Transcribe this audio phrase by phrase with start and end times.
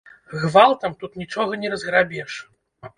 [0.45, 2.45] Гвалтам тут нічога не разграбеш.